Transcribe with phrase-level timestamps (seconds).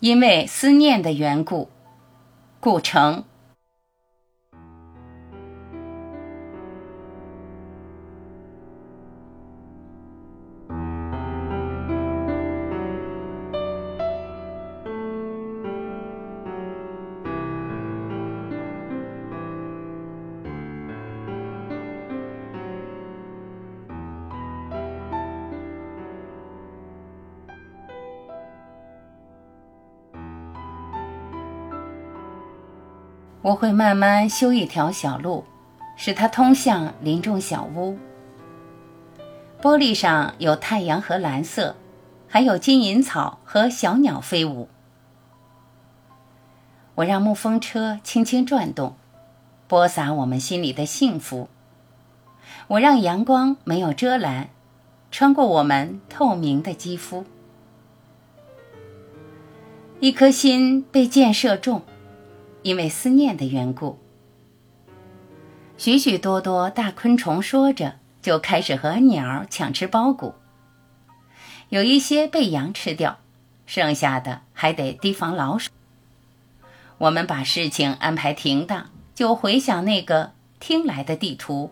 [0.00, 1.68] 因为思念的缘故，
[2.58, 3.24] 故城。
[33.42, 35.44] 我会慢慢修一条小路，
[35.96, 37.98] 使它通向林中小屋。
[39.62, 41.76] 玻璃上有太阳和蓝色，
[42.28, 44.68] 还有金银草和小鸟飞舞。
[46.96, 48.94] 我让木风车轻轻转动，
[49.66, 51.48] 播撒我们心里的幸福。
[52.66, 54.50] 我让阳光没有遮拦，
[55.10, 57.24] 穿过我们透明的肌肤。
[60.00, 61.82] 一颗心被箭射中。
[62.62, 63.98] 因为思念的缘故，
[65.78, 70.34] 许许多多大昆虫说着，就开始和鸟抢吃苞谷。
[71.70, 73.18] 有一些被羊吃掉，
[73.64, 75.70] 剩下的还得提防老鼠。
[76.98, 81.70] 我们把事情安排停当，就回想那个听来的地图，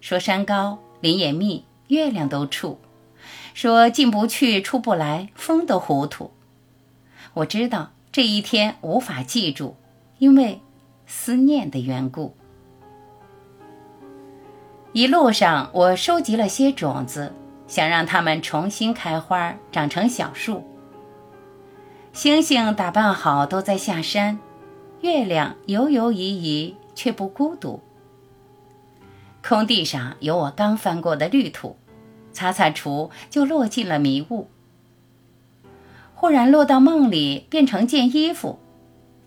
[0.00, 2.78] 说山高林也密，月亮都触，
[3.52, 6.30] 说进不去出不来，风都糊涂。
[7.34, 9.74] 我知道这一天无法记住。
[10.18, 10.60] 因为
[11.06, 12.34] 思念的缘故，
[14.92, 17.32] 一路上我收集了些种子，
[17.68, 20.64] 想让它们重新开花，长成小树。
[22.12, 24.40] 星星打扮好都在下山，
[25.02, 27.80] 月亮游游移移却不孤独。
[29.46, 31.76] 空地上有我刚翻过的绿土，
[32.32, 34.48] 擦擦除就落进了迷雾。
[36.14, 38.58] 忽然落到梦里，变成件衣服。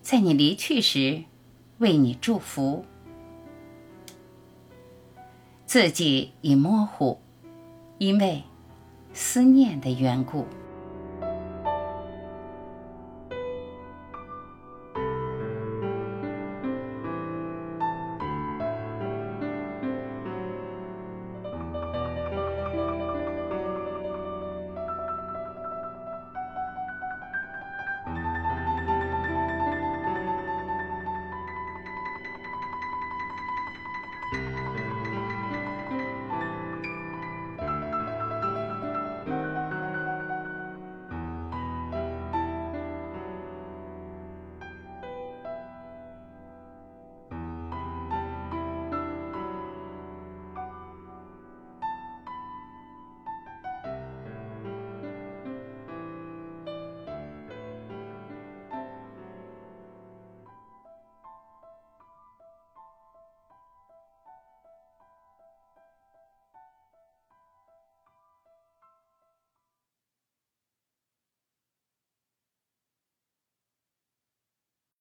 [0.02, 1.22] 在你离去时，
[1.78, 2.84] 为你祝福。
[5.64, 7.20] 自己已模糊，
[7.98, 8.42] 因为
[9.14, 10.46] 思念的缘故。